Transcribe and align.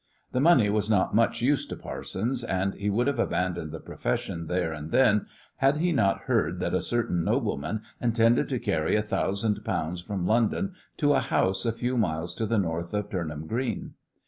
The 0.31 0.39
money 0.39 0.67
was 0.67 0.89
not 0.89 1.13
much 1.13 1.43
use 1.43 1.63
to 1.67 1.75
Parsons, 1.75 2.43
and 2.43 2.73
he 2.73 2.89
would 2.89 3.05
have 3.05 3.19
abandoned 3.19 3.71
the 3.71 3.79
profession 3.79 4.47
there 4.47 4.73
and 4.73 4.89
then 4.89 5.27
had 5.57 5.77
he 5.77 5.91
not 5.91 6.21
heard 6.21 6.59
that 6.59 6.73
a 6.73 6.81
certain 6.81 7.23
nobleman 7.23 7.83
intended 8.01 8.49
to 8.49 8.57
carry 8.57 8.95
a 8.95 9.03
thousand 9.03 9.63
pounds 9.63 10.01
from 10.01 10.25
London 10.25 10.73
to 10.97 11.13
a 11.13 11.19
house 11.19 11.67
a 11.67 11.71
few 11.71 11.97
miles 11.97 12.33
to 12.33 12.47
the 12.47 12.57
north 12.57 12.95
of 12.95 13.11
Turnham 13.11 13.45
Green. 13.45 13.93